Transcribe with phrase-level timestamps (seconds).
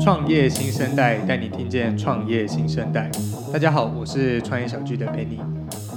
[0.00, 3.10] 创业新生代带你听见创业新生代。
[3.52, 5.38] 大家好，我是创业小聚的 Penny。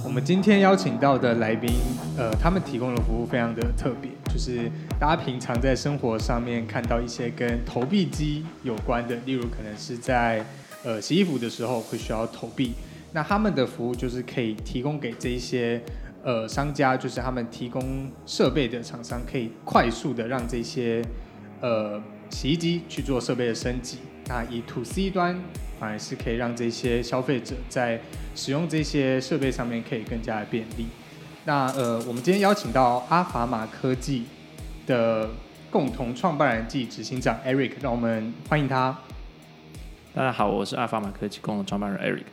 [0.05, 1.71] 我们今天邀请到的来宾，
[2.18, 10.43] 呃，他们提供的服务非常的特别，就是大家平常在生活上面看到一些跟投币机有关的，例如可能是在
[10.84, 12.73] 呃洗衣服的时候会需要投币，
[13.11, 15.82] 那他们的服务就是可以提供给这些
[16.23, 21.04] 呃商家，就是他们提供设备的厂商，可以快速的让这些
[21.61, 22.02] 呃。
[22.30, 25.40] 洗衣机去做设备的升级，那以 To C 端
[25.80, 27.99] 反而是可以让这些消费者在
[28.35, 30.88] 使用这些设备上面可以更加的便利。
[31.45, 34.26] 那呃，我们今天邀请到阿法玛科技
[34.85, 35.30] 的
[35.71, 38.98] 共同创办人暨执行长 Eric，让我们欢迎他。
[40.13, 42.23] 大家好，我是阿法玛科技共同创办人 Eric。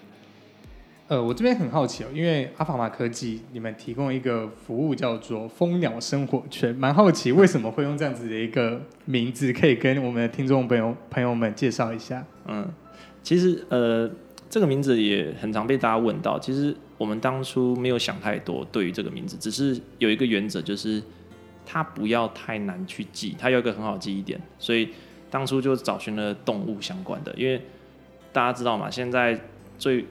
[1.09, 12.27] 呃，我这边很好奇哦，因为阿法玛科技你们提供一个服务叫做蜂鸟生活圈，蛮好奇为什么会用这样子的一个名字，可以跟我们的听众朋友朋友们介绍一下。
[12.49, 12.69] 嗯，
[13.23, 14.11] 其实呃，
[14.51, 16.41] 这个名字也很常被大家问到。
[16.41, 21.01] 其实我们当初没有想太多，对于这个名字，只是有一个原则，就是
[21.65, 24.89] 它不要太难去记，它有一个很好记忆点，所以
[25.31, 27.63] 当初就找寻了动物相关的，因为
[28.33, 29.39] 大家知道嘛，现在
[29.79, 30.05] 最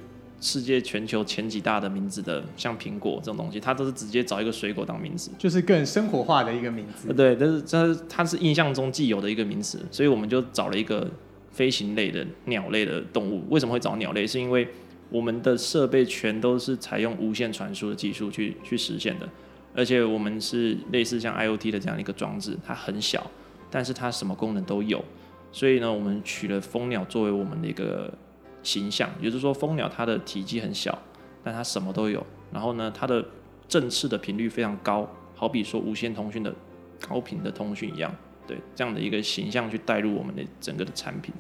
[0.45, 7.11] 世界全球前几大的名字的，像苹果这种东西，它都是直接找一个水果当名字，就是更生活化的一个名字。
[7.11, 11.09] 对，但是这是它是印象中既有的一个名词，所以我们就找了一个
[11.51, 13.43] 飞行类的鸟类的动物。
[13.49, 14.27] 为什么会找鸟类？
[14.27, 14.67] 是因为
[15.09, 19.27] 我们的设备全都是采用无线传输的技术去去实现的，
[19.73, 23.25] 而且我们是类似像 IoT 的这样一个装置，它很小，
[23.71, 25.03] 但是它什么功能都有。
[25.51, 28.13] 所以呢，我们取了蜂鸟作为我们的一个。
[28.65, 30.97] 形象，也就是说，蜂鸟它的体积很小，
[31.43, 32.25] 但它什么都有。
[32.51, 33.23] 然后呢，它的
[33.67, 36.53] 振翅的频率非常高，好比说无线通讯的
[37.07, 38.11] 高频的通讯一样。
[38.47, 41.33] 对，这样的一个形象去带入我们的整个的产品。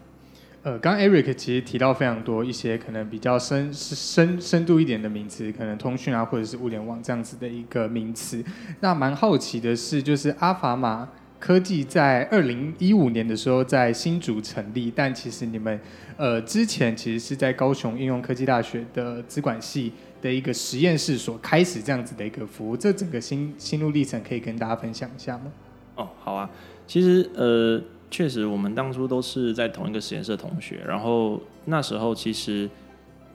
[0.61, 8.43] 呃，刚 Eric 其实提到非常多一些可能比较深深深度一点的名词，可能通讯啊，或者是物联网这样子的一个名词。
[8.79, 11.09] 那蛮好奇的是，就是阿法玛。
[11.37, 15.79] 科技在二零一五年的时候在新竹成立，但其实你们
[16.17, 19.91] 呃之前其实是在高雄应用科技大学的资管系
[20.21, 25.51] 的一个实验室所开始这样子的一个服务，这整个心心路历程可以跟大家分享一下吗？
[25.95, 26.49] 哦，好啊，
[26.87, 27.79] 其实呃
[28.09, 32.67] 确实我们当初都是在同一个实验室的同学，然后那时候其实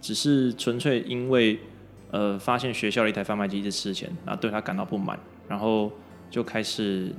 [0.01, 1.59] 只是纯粹因为
[2.11, 5.17] 呃发现学校的一台贩卖机一直吃钱，然后对他感到不满，
[5.47, 5.93] 然后
[6.29, 7.15] 就开始。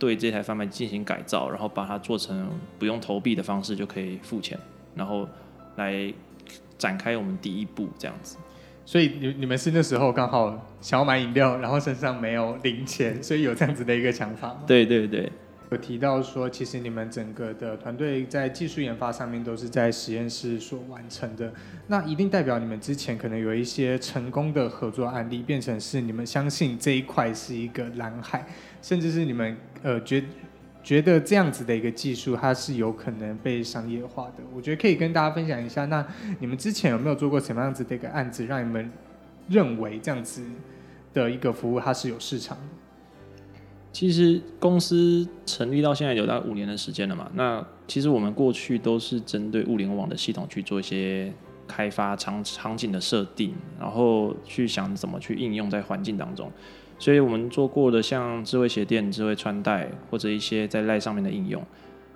[0.00, 4.58] 对这台贩卖机进行改造，然后把它做成不用投币的方式就可以付钱，
[4.96, 5.28] 然后
[5.76, 6.12] 来
[6.78, 8.38] 展开我们第一步这样子。
[8.86, 14.62] 所以你你们是那时候刚好想要买饮料，然后身上没有零钱，所以有这样子的一个想法吗？
[14.66, 15.30] 对对对。
[15.70, 21.52] 有提到说，其实你们整个的团队在技术研发上面都是在实验室所完成的，
[21.86, 28.44] 那一定代表你们之前可能有一些成功的合作案例，变成是你们相信这一块是一个蓝海，
[28.82, 30.22] 甚至是你们呃觉
[30.82, 34.42] 觉得这样子的一个技术它是有可能被商业化的。
[34.54, 36.06] 我觉得可以跟大家分享一下，那
[36.38, 38.90] 你们之前有没有做过什么样子的一个案子，让你们
[39.48, 40.42] 认为这样子
[41.12, 42.62] 的一个服务它是有市场的？
[43.92, 47.28] 其实公司成立到现在有大概五年的时间了嘛。
[47.34, 51.32] 那其实我们过去都是针对物联网的系统去做一些
[51.66, 56.50] 开发场场景的设定，然后去想怎么去应用在环境当中。
[57.00, 61.60] 所以我们做过的像智慧鞋垫、智慧穿戴或者一些在 LINE 上面的应用，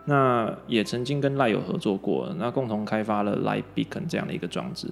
[0.04, 4.86] 那也曾经跟 LINE 有合作过，那共同开发了 LINE Beacon 这样的一个装置。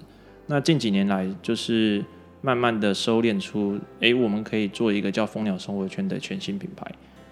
[0.47, 2.03] 那近几年来就是。
[2.45, 6.85] 慢慢的收敛出，哎、欸，我们可以做一个叫蜂鸟生活圈的全新品牌。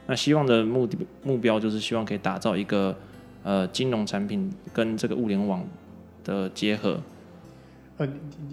[0.07, 2.95] 那希望的目的目标就是希望可以打造一个
[3.43, 5.67] 呃金融产品跟这个物联网
[6.23, 6.97] 的结合。
[7.97, 8.07] 呃，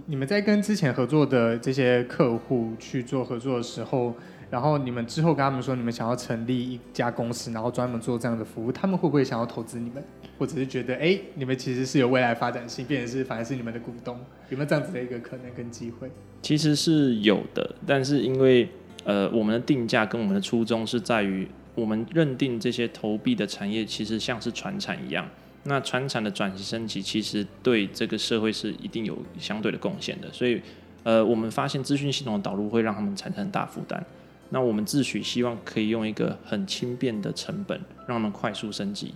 [0.06, 4.14] 你们在跟之前合作的这些客户去做合作的时候，
[4.50, 10.02] 然后你们之后跟他们说你们想要成立一家公司，然后专门做这样的服务，他们会不会想要投资你们？
[10.38, 14.16] 或者是觉得，哎，你们其实是有未来发展性，变成是反而是你们的股东，
[14.50, 16.10] 有没有这样子的一个可能跟机会？
[16.42, 18.68] 其实是有的，但是因为
[19.04, 25.28] 呃，我们的定价跟我们的初衷是在于，我们认定这些投币的产业其实像是传产一样，
[25.68, 30.60] 那传产的转型升级其实对这个社会是一定有相对的贡献的，所以
[31.04, 34.04] 呃，我们发现资讯系统的导入会让他们产生很大负担，
[34.50, 39.14] 那我们自诩希望可以用一个很轻便的成本，让他们快速升级，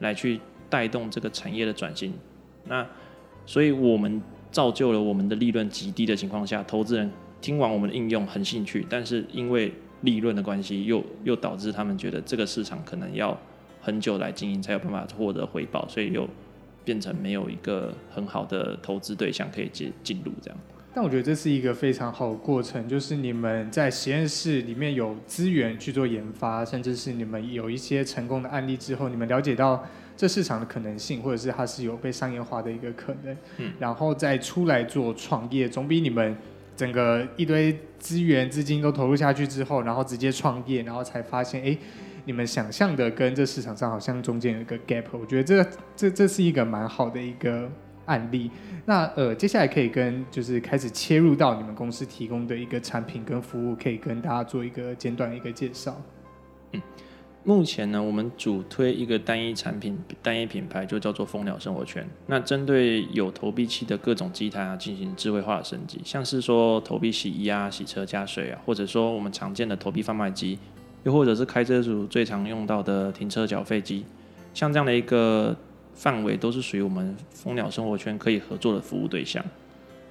[0.00, 0.38] 来去。
[0.72, 2.14] 带动这个产业的转型，
[2.64, 2.86] 那
[3.44, 7.12] 所以我们造就了我们的利润极低的情况下，投资人
[7.42, 9.70] 听完我们的应用很兴趣，但是因为
[10.00, 13.38] 利润的关系，又又导致他们觉得这个市场可能要
[13.82, 16.26] 很久来经营才有办法获得回报，所以又
[16.84, 20.58] 变成没有一个很好的投资对象可以进进入这样。
[20.94, 29.82] 但我觉得这是一个非常好的过程，就是你们在实验室里面有资源去做研发，甚至是你们有一些成功的案例之后，你们了解到
[30.16, 36.36] 这市场的可能性，或者是它是有被商业化的一个可能，嗯，然后再出来做创业，总比你们
[36.76, 41.78] 整个一堆资源资金都投入下去之后，然后直接创业，然后才发现，哎，
[42.24, 47.70] 你们想象的跟这市场上好像中间有一个 gap，我觉得这这这是一个蛮好的一个。
[48.04, 48.50] 案例，
[48.84, 55.96] 那呃，接下来可以跟就是开始切入到你们公司提供的一个产品跟服务，可以跟大家做一个简短的一个介绍。
[56.72, 56.82] 嗯，
[57.44, 62.04] 目前呢，我们主推一个单一产品、单一品牌，就叫做蜂鸟生活圈。
[62.26, 70.58] 那针对有投币器的各种机台啊，进行智慧化的升级，像是说投币洗衣啊、洗车加水啊，或者说我们常见的投币贩卖机，
[71.04, 74.04] 又或者是开车族最常用到的停车缴费机，
[74.54, 75.56] 像这样的一个。
[75.94, 79.44] 范围都是属于我们蜂鸟生活圈可以合作的服务对象。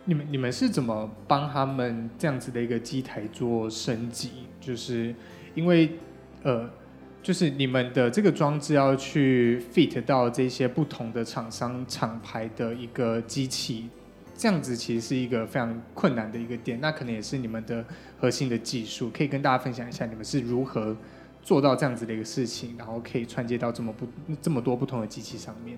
[0.06, 4.30] 你们你们是怎么帮他们这样子的一个机台做升级？
[4.62, 5.14] 就是
[5.56, 5.90] 因为
[6.44, 6.70] 呃，
[7.24, 13.90] 就是你们的这个装置要去 fit 到这些不同的厂商厂牌的一个机器，
[14.42, 16.82] 这样子其实是一个非常困难的一个点。
[16.82, 17.86] 那可能也是你们的
[18.20, 20.98] 核心的技术，可以跟大家分享一下你们是如何。
[21.44, 24.06] 做到这样子的一个事情，然后可以串接到这么不
[24.44, 25.76] 这么多不同的机器上面。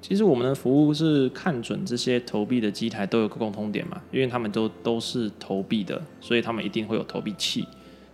[0.00, 7.66] 其实我们的服务是看准这些投币的机台都有个共通点嘛，因为他们都都是投币的，所以他们一定会有投币器。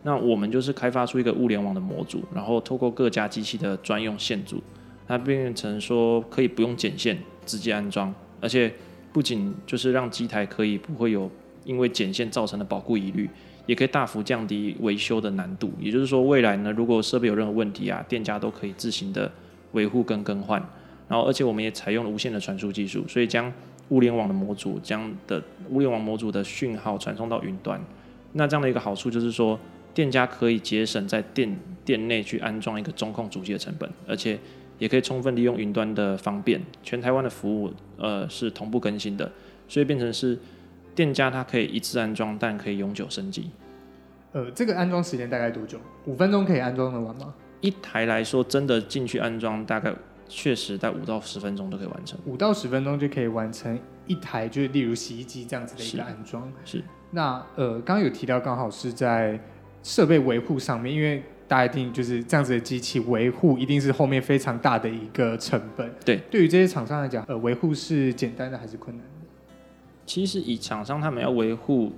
[0.04, 4.62] 那我们就是开发出一个物联网的模组，然后透过各家机器的专用线组，
[5.06, 8.72] 它变成说可以不用剪线直接安装，而且
[9.12, 11.30] 不仅就是让机台可以不会有
[11.64, 13.28] 因为剪线造成的保护疑虑。
[13.64, 19.30] 也可以大幅降低维修的难度，也就是说，未来呢，如果设备有任何问题啊，店家都可以自行的
[19.70, 20.60] 维护跟更换。
[21.08, 23.50] 然后，而且我们也采用了无线的传输技术，所以将
[23.90, 27.80] 物联网的模组将的物联网模组的讯号传送到云端。
[28.32, 29.56] 那这样的一个好处就是说，
[29.94, 34.36] 店家可以节省在店店内去安装一个中控主机的成本，而且
[34.82, 36.60] 也可以充分利用云端的方便。
[36.82, 39.30] 全台湾的服务呃是同步更新的，
[39.68, 40.36] 所以变成是。
[40.94, 43.48] 店家它可以一次安装，但可以永久升级。
[44.32, 45.78] 呃，这个安装时间大概多久？
[46.04, 47.32] 五分钟可以安装的完吗？
[47.62, 49.90] 一台来说，真的进去安装，大概
[50.28, 52.20] 确实在五到十分钟都可以完成。
[52.26, 56.52] 五到十分钟就可以完成一台，就是例如洗衣机这样子的一个安装。
[56.62, 56.76] 是。
[56.80, 59.40] 是那呃，刚刚有提到，刚好是在
[59.82, 61.22] 设备维护上面，因为
[61.52, 65.94] 大家一定就是这样子的机器维护，一定是后面非常大的一个成本。
[66.02, 66.16] 对。
[66.30, 69.26] 对于这些厂商来讲，呃，维护是简单的还是困难的？
[70.06, 71.92] 其实以厂商他们要维护，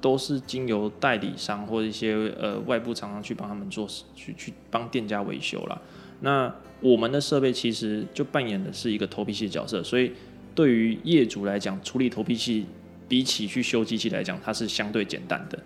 [0.00, 5.82] 都是经由代理商或者一些呃外部厂商去帮他们做，去去帮店家维修啦。
[6.20, 10.12] 那我们的设备其实就扮演的是一个投币器的角色，所以
[10.54, 12.66] 对于业主来讲，处理投币器
[13.08, 15.58] 比起去修机器来讲，它是相对简单的。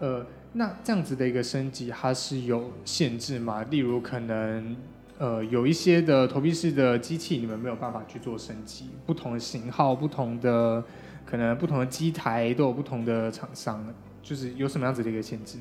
[0.00, 3.62] 呃，那这样子的一个升级，它是有限制吗？
[3.70, 4.76] 例如可能。
[5.16, 8.86] 呃，有一些的投币式的机器，你们没有办法去做升级。
[9.06, 10.82] 不同的型号、不同的
[11.24, 13.86] 可能、不同的机台都有不同的厂商，
[14.24, 15.58] 就是有什么样子的一个限制？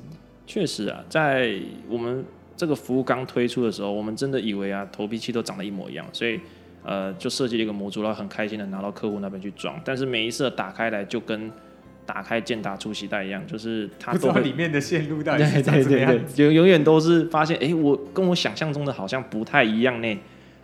[0.47, 2.25] 确实啊，在我们
[2.57, 6.39] 这个服务刚推出的时候，我们真的以为啊，投币器都长得一模一样，所以
[6.83, 9.79] 呃，就设计了一个模组，然后很开心的拿到客户那边去装。
[9.85, 11.51] 但是每一次打开来就跟
[12.05, 16.35] 打开健达出席带一样，就是它都里面的线路到底是长什么样子？
[16.35, 20.19] 就永远都是发现，哎、欸，我跟我想象中的好像不太一样呢。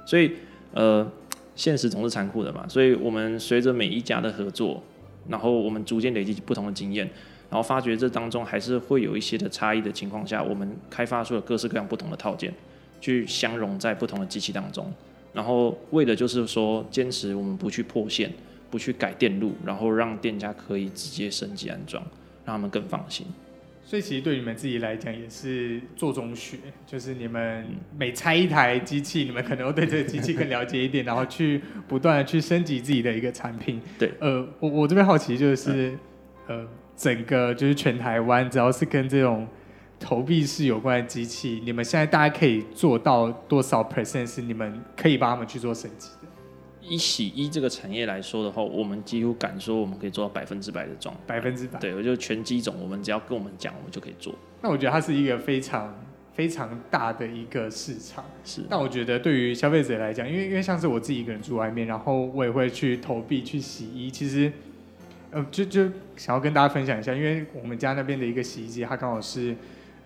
[0.05, 0.31] 所以，
[0.73, 1.09] 呃，
[1.55, 2.65] 现实总是残酷的嘛。
[2.67, 4.83] 所以我们随着每一家的合作，
[5.27, 7.09] 然后我们逐渐累积不同的经验，
[7.49, 12.53] 然后发觉这当中还是会有一些的差异的情况下，我们开发出了各式各样不同的套件，
[12.99, 14.91] 去相融在不同的机器当中。
[15.31, 18.31] 然后为的就是说，坚持我们不去破线。
[18.69, 22.03] 不去改电路，然后让店家可以直接升级安装，
[22.45, 23.25] 让他们更放心。
[23.83, 27.65] 所以其实对你们自己来讲也是做中学，就是你们
[27.97, 33.81] 每拆一台机器，你们可能会对这个机器更了解一点，然后去不断的去升级自己的一个产品。
[33.97, 35.97] 对，呃，我我这边好奇就是，
[36.45, 39.47] 呃，整个就是全台湾只要是跟这种
[39.99, 46.09] 投币式有关的机器，你们现在大家可以做到多少 percent 是你们可以帮他们去做升级？
[46.81, 51.79] 以洗衣这个产业来说的话，我们几乎敢说我们可以做到百分之百的装，百分之百。
[51.79, 54.33] 对，我就全机种，我们只要跟我们讲，我们就可以做。
[54.61, 55.93] 那我觉得它是一个非常
[56.33, 58.23] 非常大的一个市场。
[58.43, 58.63] 是。
[58.69, 64.51] 但我觉得对于消费者来讲，因为因为像是我自己一个人住外面，然后我也会去投币去洗衣，其实，
[65.31, 69.55] 呃，就就想要跟大家分享一下，因为我们家那边的一个洗衣机，它刚好是。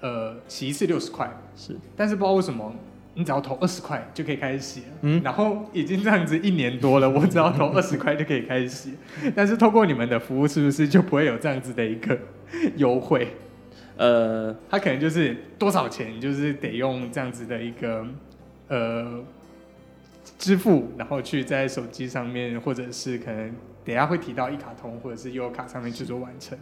[0.02, 2.76] 呃，洗一次六十块，是，但是不知道为什么，
[3.16, 8.94] 你只要投二十块就可以开始洗，嗯，然后已经这样子一年多了，我只要投二十块就可以开始洗，
[9.36, 12.18] 但是透过你们的服务，是不是就不会有这样子的一个
[12.78, 13.28] 优惠？
[13.98, 18.04] 呃，他可能就是多少钱，就是得用这样子的一个
[18.68, 19.24] 呃
[20.40, 23.54] 支付，然后去在手机上面，或者是可能
[23.86, 26.58] 等下会提到一卡通或者是 U 卡上面去做完成。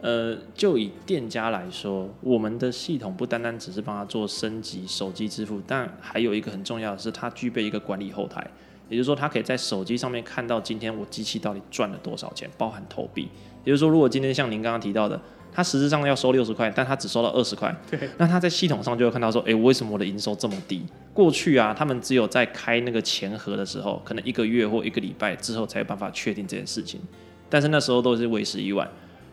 [0.00, 8.46] 呃，就以店家来说，我们的系统不单单只是帮他做升级手机支付，但还有一个很重要的是，它具备一个管理后台，
[8.90, 13.28] 也就是说，他可以在手机上面看到今天我机器到底赚了多少钱，包含投币。
[13.64, 15.18] 也就是说，如果今天像您刚刚提到的，
[15.50, 20.84] 他实质上要收六十块，但他只收到二十块，对，那他在系统上就会看到说，哎、欸，我为什么我的营收这么低？
[21.14, 27.00] 过去啊，他们只有在开那个钱盒的时候，可能一个月或一个礼拜之后才有办法确定这件事情，
[27.48, 28.86] 但是那时候都是为时已晚。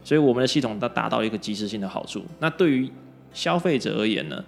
[0.04, 2.24] 所以我们的系统它达到一个及时性的好处。
[2.40, 2.92] 那对于
[3.34, 4.44] 消费者而言呢，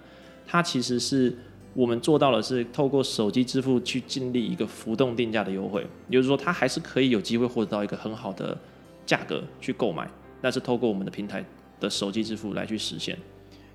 [0.46, 1.36] 它其实是
[1.72, 8.56] 我们做到的是透过手机支付去建立一个浮动定价的优惠，也就是说，它还是可以有机会获得到一个很好的
[9.06, 10.08] 价格去购买，
[10.40, 11.44] 但是透过我们的平台
[11.80, 13.16] 的手机支付来去实现。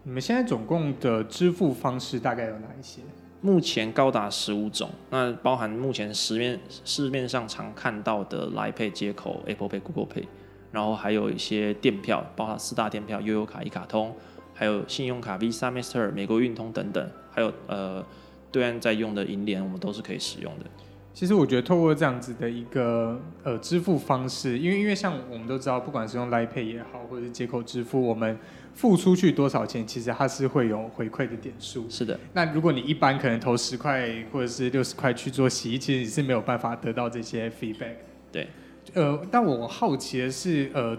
[0.03, 3.01] 你们现在总共的支付方式大概有哪一些？
[3.41, 10.25] 目前高达十五种，那包含目前市面市面上常看到的 Line Pay 接口、Apple Pay、Google Pay。
[10.71, 14.15] 然后还有一些电票，包括四大电票、悠游卡、一卡通，
[14.53, 18.05] 还有信用卡 Visa、Master、美国运通等等，还有呃
[18.51, 20.65] 对岸在用的银联，我们都是可以使用的。
[21.11, 28.37] 其实我觉得透过这样子的一个呃支付方式，因为因为像我们都知道，不管是用 Line Pay 也好，或者是接口支付，我们
[28.73, 31.89] 付出去多少钱，其实它是会有回馈的点数。
[31.89, 32.17] 是的。
[32.31, 37.95] 那如果你一般可能投十块或者是六十块去做洗衣，其实你是没有办法得到这些 feedback。
[38.31, 38.47] 对。
[38.93, 40.97] 呃，但我好奇的是，呃，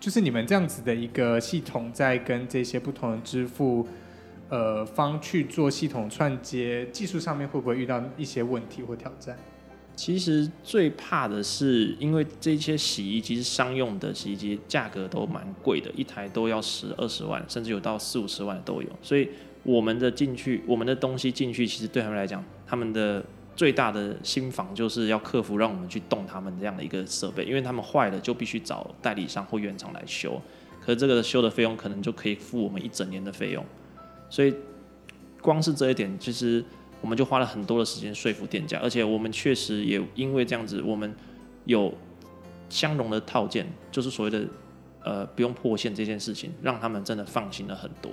[0.00, 3.86] 就是你们这样子的一个系统，在跟这些不同的支付
[4.48, 9.36] 呃方去做系统串接，技术上面会不会遇到一些问题或挑战？
[9.94, 18.88] 其实最怕的是，因为这些洗衣机是商用的洗衣机，价格都蛮贵的，一台都要十二十万，甚至有到四五十万都有。
[19.02, 19.28] 所以
[19.62, 23.24] 我们的进去，我们的东西进去，其实对他们来讲，他们的。
[23.56, 30.40] 最大的心防就是要克服让我们去动他们这样的一个设备，因为他们坏了就必须找代理商或原厂来修，
[30.80, 33.64] 可是这个修的费用可能就可以付我们一整年的费用，
[34.28, 34.54] 所以
[35.40, 36.62] 光是这一点，其实
[37.00, 41.14] 我们就花了很多的时间说服店家，而且我们确实也因为这样子，我们
[41.64, 41.94] 有
[42.68, 44.44] 相容的套件，就是所谓的
[45.02, 48.12] 呃不用破线这件事情，让他们真的放心了很多。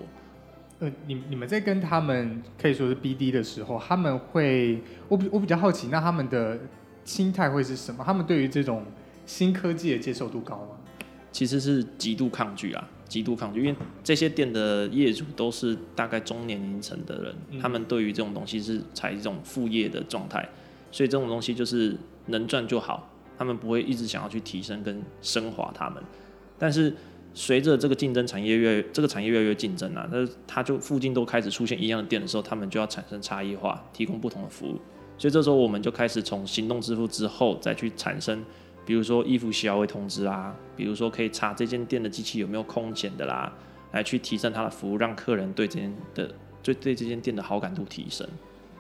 [0.79, 6.59] 呃，你你们在跟他们可以说是 BD 的时候，他们会，我比我比较好奇，那他们的
[7.05, 8.03] 心态会是什么？
[8.03, 8.83] 他们对于这种
[9.25, 10.77] 新科技的接受度高吗？
[11.31, 20.47] 其实是极度抗拒啊，极度抗拒，因为这些店的业主都是大概中年龄层的人，嗯，他们对于这种东西是采一种副业的状态，
[20.91, 26.03] 所以这种东西就是能赚就好，他们不会一直想要去提升跟升华他们，
[26.57, 26.93] 但是。
[27.35, 34.79] 随着这个竞争产业越这个产业越来越竞争啊，那它就附近都开始出现一样的店的时候，他们就要产生差异化，提供不同的服务。
[35.17, 38.45] 所以这时候我们就开始从行动支付之后再去产生，
[38.85, 43.51] 比如说衣服需要会通知啊，比如说可以查这间店的机器有没有空闲的啦，
[43.93, 48.27] 来去提升它的服务，让客人对这间的对对这间店的好感度提升。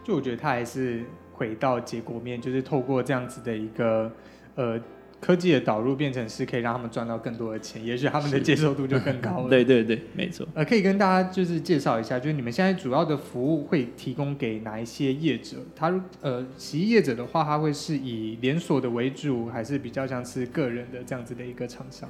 [0.03, 4.11] 就我觉得它还是回到结果面，就是透过这样子的一个
[4.53, 4.79] 呃。
[5.23, 9.47] 科技的导入变成是可以让他们赚到更多的钱，也许他们的接受度就更高了。
[9.49, 10.45] 对对对，没错。
[10.53, 15.55] 呃，可以跟大家就是介绍一下，就是你们现在主要的服务会提供给哪一些业者？
[15.73, 22.09] 他呃，洗衣业者的话，他会是以连锁的为主，还是比较像是个人的这样子的一个厂商？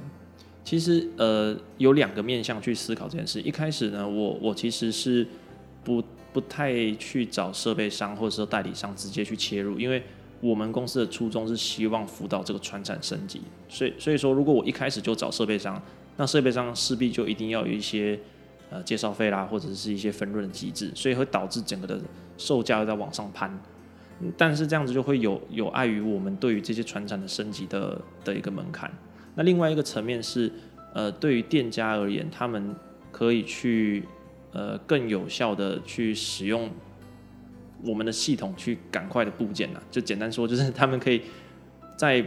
[0.64, 3.40] 其实呃，有两个面向去思考这件事。
[3.42, 5.24] 一开始呢，我我其实是
[5.84, 6.02] 不
[6.32, 10.02] 不太去找设备商或者说代理商直接去切入，因为。
[10.44, 15.80] 我们公司的初衷是希望辅导这个船产升级，所以所以说，如果我一开始就找设备商，
[16.18, 18.20] 那设备商势必就一定要有一些
[18.68, 21.98] 呃介绍费啦，或者是一些分润的机制，所以会导致整个的
[22.36, 23.58] 售价又在往上攀。
[24.36, 28.92] 但是这样子就会有有碍于我们对于这些船产的升级的的一个门槛。
[29.34, 30.52] 那另外一个层面是，
[30.92, 32.76] 呃，对于店家而言，他们
[33.10, 34.04] 可以去
[34.52, 36.70] 呃更有效的去使用。
[37.84, 41.22] 我们的系统去赶快的部件呢，就简单说，就是他们可以
[41.96, 42.26] 在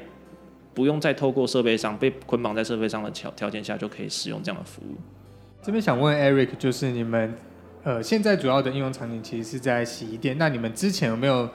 [0.73, 4.95] 不用再透过设备上被捆绑在设备上的条条件下，就可以使用这样的服务。
[5.61, 7.33] 这边想问 Eric，就是你们
[7.83, 11.49] 呃现在主要的应用场景其实是在洗衣店，那你们之前有没有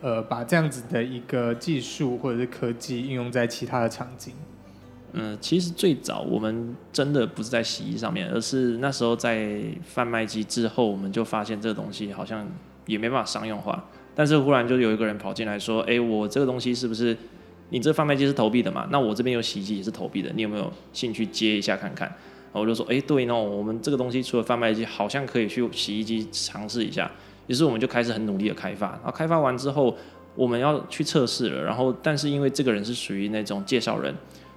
[0.00, 4.32] 呃把这样子的一个技术或者是科技应用在其他的场景？
[5.12, 12.46] 嗯，其实最早我们真的不是在洗衣上面，而是那时候在贩卖机之后，我们就发现这个东西好像
[12.88, 13.84] 也没办法商用化。
[14.16, 17.16] 但是忽然就有一个人跑进来说：“哎，我这个东西是不是
[17.68, 18.88] 你这贩卖机是投币的嘛？
[18.90, 22.08] 那我这边有洗衣机也是投币的，你有没有兴趣接一下看看？”
[22.50, 27.08] 然后我就说：“哎，对哦，我们这个东西除了贩卖机，好像可以去洗衣机尝试一下。”
[27.46, 28.88] 于是我们就开始很努力的开发。
[28.88, 29.96] 然后开发完之后，
[30.34, 31.62] 我们要去测试了。
[31.62, 34.12] 然后但是因为这个人是属于那种介绍人，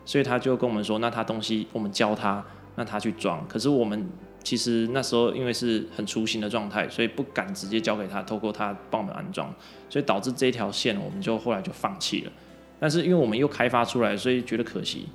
[0.05, 2.43] 所以他就跟我们说：“那他东西我们教他，
[2.77, 4.09] 那他去装。”可是我们。
[4.43, 9.53] 其实那时候因为是很雏形的状态，所以不敢直接交给他，透过他帮我们安装，
[9.87, 12.31] 所以导致这条线我们就后来就放弃了。
[12.79, 15.05] 但是因为我们又开发出来，所以觉得可惜。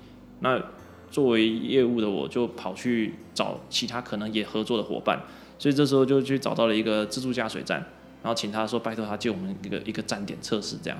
[0.40, 0.62] 那
[1.10, 5.20] 作为业务的我就跑去找其他可能也合作的伙伴，
[5.58, 7.78] 所以这时候就去找到了一个自助加水站，
[8.22, 10.96] 然后请他说拜托他借我们一个一个站点测试这样。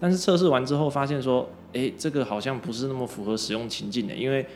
[0.00, 4.46] 但是测试完之后发现说，哎，这个好像不是那么符合使用情境的，因为。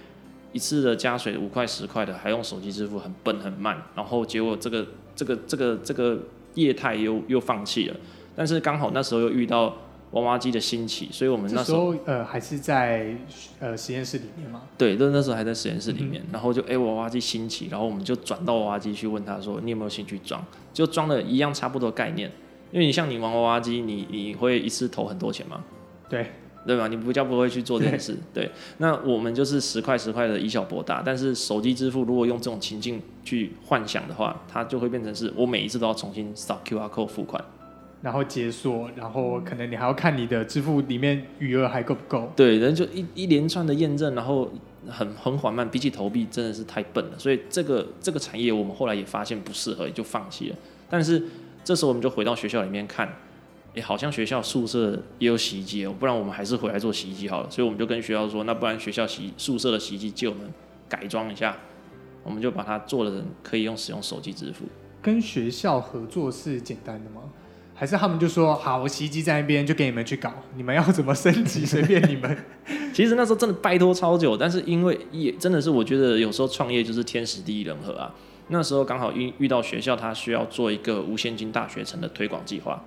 [0.52, 6.18] 一次的加水五块十块的，还用手机支付，很笨很慢，然后结果这个这个这个这个
[6.54, 7.96] 业态又又放弃了。
[8.34, 9.76] 但是刚好那时候又遇到
[10.12, 13.14] 娃娃机的兴起，所以我们那时候，呃还是在
[13.60, 14.62] 呃实验室里面吗？
[14.76, 20.44] 对，那那时候还在实验室里面，嗯、然后就哎娃娃机兴起，然后我们就转到娃娃机去问他说，你有没有兴趣装？
[20.72, 22.30] 就装了一样差不多概念，
[22.72, 25.62] 因为你像你玩娃娃机，你你会一次投很多钱吗？
[26.08, 26.32] 对。
[26.66, 26.88] 对吧？
[26.88, 28.14] 你不叫不会去做这件事。
[28.34, 31.02] 对，那我们就是十块十块的以小博大。
[31.04, 37.42] 但是手机支付如果用这种情境去幻想的话，它就会变成是我每一次都要重新扫 QR code 付款，
[38.02, 42.30] 然后解锁，然后可能你还要看你的支付里面余额还够不够。
[42.36, 44.50] 对，人就一一连串的验证，然后
[44.86, 47.18] 很很缓慢，比起投币真的是太笨了。
[47.18, 50.56] 所以这个这个产业我们后来也发现不适合，也就放弃了。
[50.90, 51.22] 但是
[51.64, 53.08] 这时候我们就回到学校里面看。
[53.74, 57.50] 哎，好像学校宿舍也有洗衣机哦，不然我们还是回来做洗衣机好了。
[57.50, 60.52] 所以我们就跟学校说，那不然学校洗宿舍的洗衣机借我们
[60.88, 61.56] 改装一下，
[62.24, 64.64] 我们就把它做了，可以用使用手机支付。
[65.00, 67.22] 跟学校合作是简单的吗？
[67.74, 72.36] 还是他们就说好，我洗衣机在那边，就给你们去搞，你们要怎么升级随便你们。
[72.92, 78.14] 其实那时候真的拜托超久，但是因为也真的是我觉得有时候创业就是天时地利人和啊。
[78.48, 82.84] 那时候刚好遇遇到学校，他需要做一个无现金大学城的推广计划。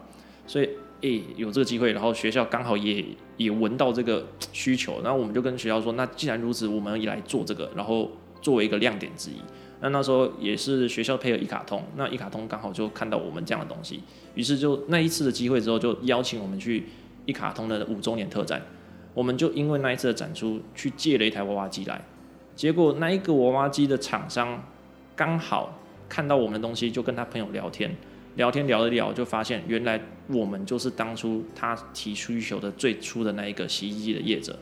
[0.53, 0.69] 所以，
[1.01, 3.03] 诶、有这个机会，然后学校刚好也
[3.37, 9.37] 也闻到这个需求，然后我们就跟学校说，那既然如此，我们也来做这个，然后作为一个亮点之一。
[9.81, 14.03] 那那时候也是学校配合一卡通，那一卡通刚好就看到我们这样的东西，
[14.35, 16.83] 于是就那一次的机会之后，就邀请我们去
[17.25, 18.61] 一卡通的五周年特展。
[19.15, 21.99] 我们就因为那一次的展出，去借了一台娃娃机来，
[22.55, 24.63] 结果那一个娃娃机的厂商
[25.15, 27.95] 刚好看到我们的东西，就跟他朋友聊天。
[28.35, 34.57] 聊天聊一聊，就发现原来我们就是当初他提需求的最初的那一个洗衣机的业者。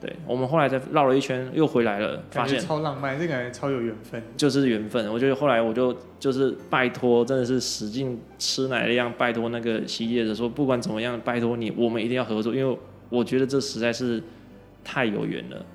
[0.00, 4.22] 对，我们后来再绕了一圈又回来了，发现超浪漫，这感觉超有缘分。
[4.34, 12.78] 就是缘分，我觉得后来我就就是拜托，真的是使劲吃奶一样拜托那个洗衣业者说，不管怎么样，拜托你，我们一定要合作，因为
[13.10, 14.22] 我觉得这实在是
[14.82, 15.66] 太有缘了。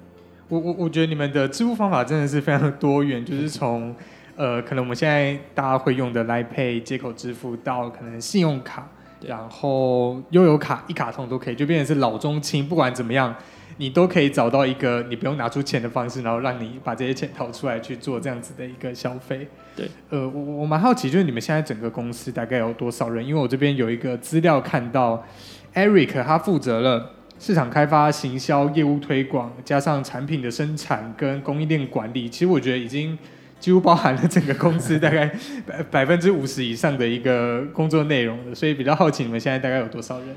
[0.47, 3.95] 我我我觉得你们的支付方法真的是非常的多元，就是从。
[4.37, 8.85] 呃，可能我们现在大家会用的 Line Pay 接口支付到可能信用卡，
[9.21, 13.33] 然后悠游卡、一卡通都可以，就变成是老中青，不管怎么样，
[13.77, 19.47] 你都可以找到一个你不用拿出钱的方式，然后让你把这些钱掏出来去做这样子的一个消费。
[19.73, 23.25] 对，呃，我我蛮好奇，就是你们现在整个公司大概有多少人？
[23.25, 25.25] 因为我这边有一个资料看到
[25.73, 33.17] ，Eric 他负责了市场开发、行销、业务推广，加上产品的生产跟供应链管理，其实我觉得已经。
[33.59, 35.31] 几乎包含了整个公司大概
[35.65, 40.27] 百 百分之五十以上的一个工作内容的，所以比较好奇你们现在大概有多少人？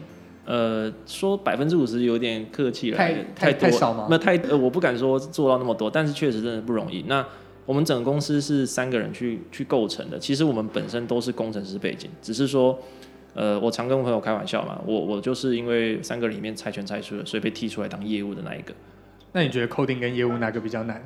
[0.47, 4.07] 呃，说百分之五十有点客气了，太太太少吗？
[4.09, 7.05] 那太呃，我不敢说做到那么多，但是确实真的不容易。
[7.07, 7.23] 那
[7.67, 12.79] 我们整个公司是三个人去去构成的，其实我们本身都是工程师背景，只是说，
[13.35, 18.73] 呃，我常跟朋友开玩笑嘛，我我就是因为三个里面猜拳猜输了，所以被踢出来当业务的那一个。
[19.33, 21.05] 那你觉得 coding 跟业务哪个比较难？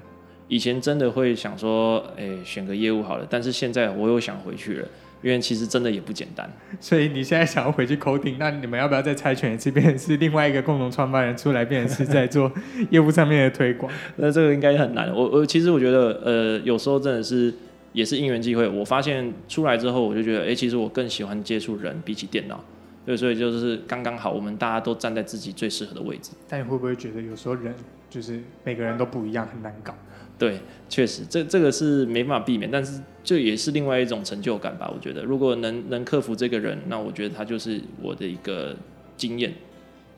[0.53, 3.27] 以前真的会想说，哎、欸，选个业务好了。
[3.31, 4.89] 但是现在我又想回去了，
[5.23, 6.47] 因为其实真的也不简单。
[6.79, 12.53] 所以你现在想要回去 coding，那你们要不要再猜拳一次，变成是另外一个共同创办人出来，变成是在做
[12.91, 13.91] 业务上面的推广？
[14.17, 15.11] 那这个应该很难。
[15.11, 17.55] 我我其实我觉得，呃，有时候真的是
[17.95, 18.69] 也是因缘机会。
[18.69, 22.63] 我发现出来之后，我就觉得，哎、欸，其实我更喜欢接触人，比起电脑。
[23.07, 26.33] 对，所以就是刚刚好，我们大家都站在自己最适合的位置。
[26.47, 27.75] 但你会不会觉得有时候人
[28.11, 29.95] 就是每个人都不一样，很难搞？
[30.43, 34.91] 对，确实，这这个是没办法避免，但是这也是另外一种成就感吧。
[34.93, 38.75] 我觉得，如果能能克服这个人，那我觉得他就是我的一个
[39.17, 39.55] 经验。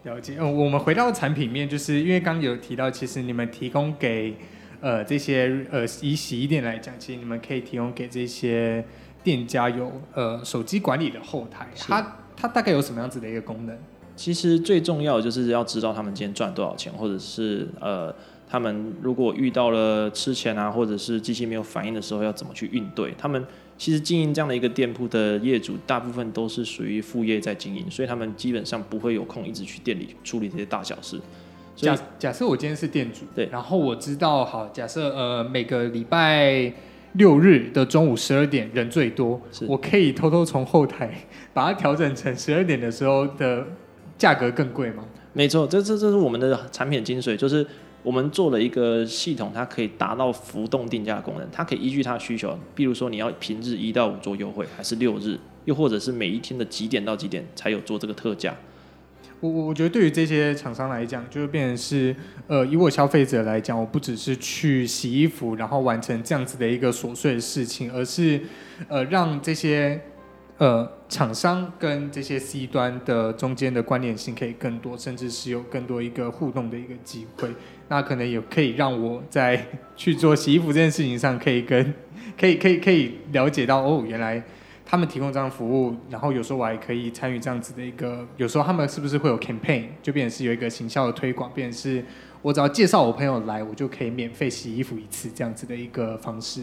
[0.04, 0.38] 了解。
[0.38, 4.34] 哦，我们回到产品面，就是因为刚刚有提到，其实你们提供给
[4.80, 8.82] 呃这些呃以洗衣店来讲，其实你们可以提供给这些
[9.22, 13.76] 店家有呃手机管理的后台，它它大概有什么样子的一个功能？
[14.16, 18.14] 其实最重要的就是要知道他们今天赚多少钱，或者是呃，
[18.48, 23.14] 他们如果遇到了吃钱啊，或者是机器没有反应的时候，要怎么去应对。
[23.18, 23.44] 他们
[23.76, 31.20] 其实经营这样的一个店铺的业主，大部分都是属于副业在经营，所以他们基本上不会有空一直去店里处理这些大小事。
[31.74, 36.72] 假假设我今天是店主，对，然后我知道，好，假设呃每个礼拜
[37.14, 41.12] 六日的中午十二点人最多，我可以偷偷从后台
[41.52, 43.66] 把它调整成十二点的时候的。
[44.16, 45.04] 价格更贵吗？
[45.32, 47.66] 没错，这这这是我们的产品精髓，就是
[48.04, 58.54] 我们做了一个系统，它可以达到浮动定价功能，它可以依据它的需求，比如说你要平日一到五做优惠，还是六日，又或者是每一天的几点到几点才有做这个特价。
[59.40, 62.14] 我我觉得对于这些厂商来讲，就变成是，
[62.46, 68.40] 呃，以我消费者来讲，我不只是去洗衣服，然后完成这样子的一个琐碎的事情，而是，
[68.88, 70.00] 呃，让这些。
[70.58, 77.48] 呃，厂商跟这些 C 端的中间的关联性可以更多，甚至是有更多一个互动的一个机会。
[77.88, 81.92] 那可能也可以让我在去做洗衣服这件事情上， 可以跟
[82.38, 84.40] 可以可以可以了解到哦，原来
[84.86, 92.04] 他们提供这样服务，然后有时候我还可以参与这样子的一个，有时候他们是不是会有 campaign，就变成是有一个行销的推广，变成是
[92.42, 96.62] 我只要介绍我朋友来，我就可以免费洗衣服一次这样子的一个方式。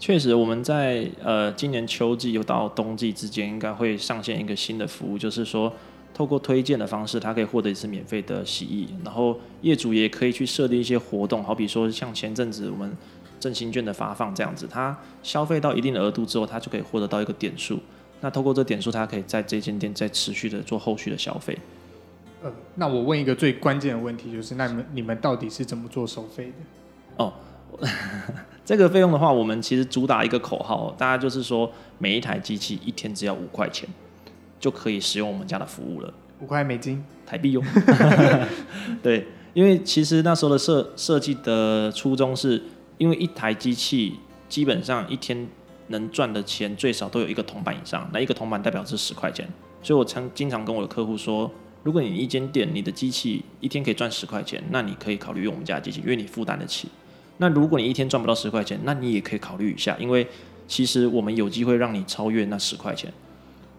[0.00, 5.70] 确实，我们在呃今年秋季又到冬季之间，应该会上线一个新的服务，就是说
[6.14, 12.90] 透过推荐的方式，它可以获得一次免费的洗衣，然后业主也可以去设定一些活动，好比说像前阵子我们
[13.38, 17.78] 振兴券的发放这样子，他消费到一定的额度之后，他就可以获得到一个点数，
[18.22, 21.58] 那透过这点数，他可以在这间店再持续的做后续的消费。
[22.42, 26.52] 呃，那我问一个最关键的问题，就是那你们你们到底是怎么做收费的？
[27.22, 27.34] 哦。
[28.64, 33.88] 这个费用的话，我们其实主打一个口号，大家就是说，每一台机器一天只要五块钱，
[34.60, 36.14] 就可以使用我们家的服务了。
[36.40, 37.64] 五块美金，台币用。
[39.02, 42.62] 对，因为其实那时候的设设计的初衷是，
[42.96, 44.14] 因为一台机器
[44.48, 45.48] 基本上一天
[45.88, 49.48] 能赚的钱最少都有一个铜板以上，那一个铜板代表是十块钱，
[49.82, 51.50] 所以我常经常跟我的客户说，
[51.82, 56.88] 如果你一间店你的机器一天可以赚十块钱，那你可以考虑用我们家的机器，因为你负担得起。
[57.40, 60.26] 那如果你一天赚不到十块钱，那你也可以考虑一下，因为
[60.68, 63.10] 其实我们有机会让你超越那十块钱。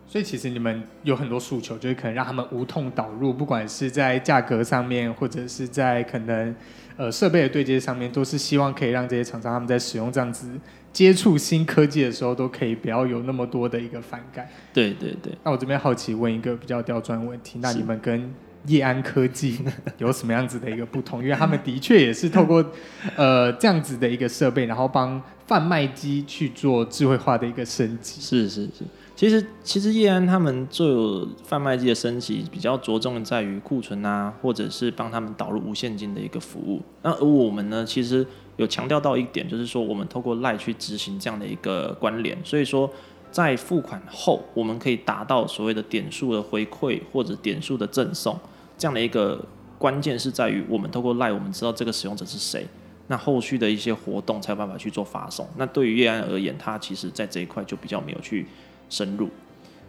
[0.07, 6.53] 所以其实你们有很多诉求，就是可能让他们无痛导入，不管是在价格上面，或者是在可能
[6.97, 10.49] 呃设备的对接上面，都是希望可以让这些厂商他们在使用这样子
[10.91, 14.49] 接触新科技的时候，都可以不要有那么多的一个反感。
[14.73, 15.31] 对对对。
[15.45, 18.33] 那我这边好奇问一个比较刁钻的问题，那你们跟
[18.67, 19.59] 业安科技
[19.97, 21.23] 有什么样子的一个不同？
[21.23, 22.63] 因为他们的确也是透过
[23.15, 28.21] 呃这样子的一个设备，然后帮贩卖机去做智慧化的一个升级。
[28.21, 28.83] 是是是，
[29.15, 36.81] 其实其实叶安他们做贩卖机的升级比较着重在于库存啊，或者是帮他们导入无现金的一个服务。
[37.01, 38.25] 那而我们呢，其实
[38.57, 42.89] 有强调到一点，就是说我们透过 LINE 去执行这样的一个关联，所以说。
[43.31, 48.37] 在付款后，我们可以达到所谓的点数的回馈或者点数的赠送，
[48.81, 49.39] 这样的一个
[49.77, 52.65] 关键是在于我们透过 LINE，我们知道这个使用者是谁，
[53.05, 55.47] 那后续的一些活动才有办法去做发送。
[55.55, 58.47] 那对于业安而言，它其实在这一块就比较没有去
[58.89, 59.29] 深入，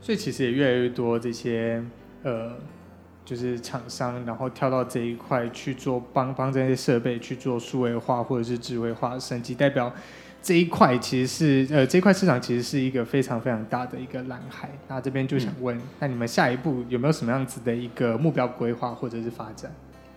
[0.02, 1.82] 所以其实也越来越多这些
[2.22, 2.52] 呃，
[3.24, 9.90] 就是厂商，然后跳到这一块去做帮帮这些设备去做数位化或者是智慧化升级，代表。
[10.42, 14.68] 这一块其实是呃，这一块市场其实是一个非常非常大的一个蓝海。
[14.88, 19.72] 那这边就想问，嗯、那你们下一步有没有什么样子的一个目标规划或者是发展？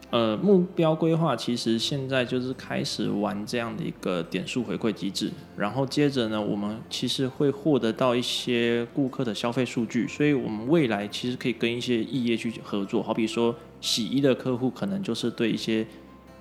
[0.10, 15.86] 呃，目标规划其实现在就是开始玩这样的一个点数回馈机制，然后接着呢，我们其实会获得到一些顾客的消费数据，所以我们未来其实可以跟一些异业去合作，好比说洗衣的客户可能就是对一些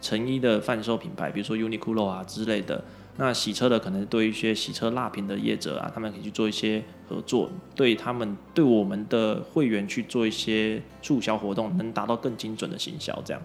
[0.00, 2.82] 成衣的贩售品牌，比如说 Uniqlo 啊之类的。
[3.16, 13.16] 那洗车的可能对一些洗车蜡瓶的业者啊，他们可以去做一些合作，对他们对我们的会员去做一些促销活动，能达到更精准的行销。
[13.24, 13.40] 这样。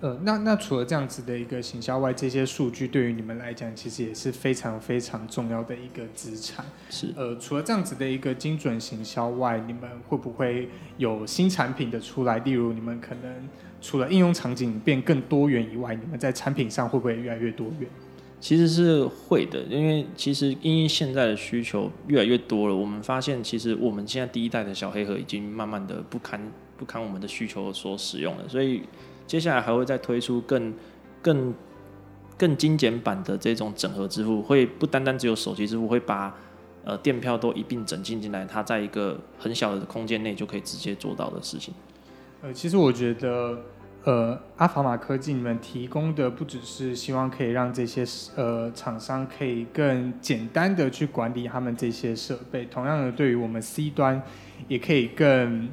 [0.00, 6.66] 呃，那那除了这样子的一个行销外，这些数据对于你们来讲，其实也是非常非常重要的一个资产。
[6.90, 7.14] 是。
[7.16, 12.40] 呃，除了这样子的一个精准行销外，你们会不会有新产品的出来？
[12.40, 13.48] 例如，你们可能
[13.80, 17.88] 除了应用场景变更多元以外，你们在产品上会不会越来越多元？
[18.42, 28.82] 其实是会的，因为其实因为现在的需求越来越多了，我们发现其实我们现在第一代的小黑盒已经慢慢的不堪不堪我们的需求所使用了，所以
[29.28, 30.74] 接下来还会再推出更
[31.22, 31.54] 更
[32.36, 36.36] 更精简版的这种整合支付，会不单单只有手机支付，会把
[36.82, 41.72] 呃电票都一并整进进来，它在一个很小的空间内就可以直接做到的事情。
[42.42, 43.56] 呃，其实我觉得。
[44.04, 54.20] 呃，阿法玛科技，你们提供的不只是希望可以让这些呃厂商可以更简单的去管理他们这些设备，同样的，对于我们 C 端
[54.66, 55.68] 也可以更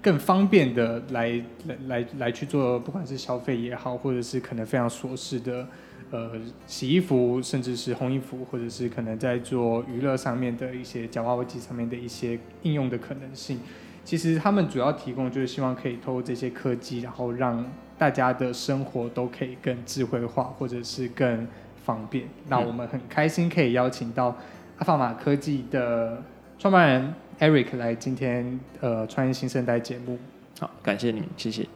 [0.00, 5.68] 更方便的来来来来去做，不管是消费也好，或者是可能非常琐事的
[6.10, 6.30] 呃
[6.66, 13.60] 洗衣服，甚至是烘衣服，或者是可能在做娱乐上面的一些夹娃娃机上面的一些应用的可能性。
[14.04, 17.64] 其实他们主要提供就是希望可以透过这些科技，然后让
[17.96, 21.46] 大家的生活都可以更智慧化，或者是更
[21.84, 22.26] 方便。
[22.48, 24.36] 那我们很开心可以邀请到
[24.78, 26.22] 阿法玛科技的
[26.58, 30.18] 创办人 Eric 来今天呃创业新生代节目。
[30.60, 31.66] 好，感谢你们，谢谢。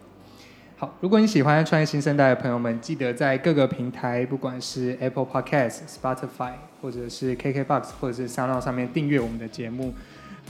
[0.76, 9.92] 好，如果你喜欢创业新生代的朋友们，记得在各个平台，不管是 Apple Podcast、Spotify，或者是 KKBox，或者是 SoundOn 上面订阅我们的节目。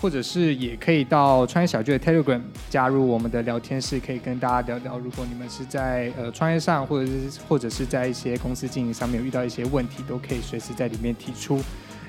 [0.00, 4.98] 或者是也可以到创业小聚的 Telegram 加入我们的聊天室，可以跟大家聊聊。
[4.98, 11.60] 如果你们是在呃创业上，或者是或者是在一些公司经营上面有遇到一些问题，都可以随时在里面提出。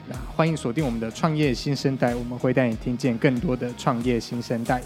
[0.08, 4.82] 那欢迎锁定我们的创业新生代，我们会带你听见更多的创业新生代。